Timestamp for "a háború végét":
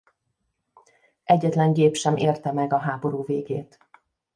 2.73-3.79